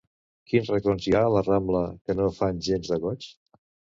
[0.51, 3.29] Quins racons hi ha a la Rambla que no fan gens de goig?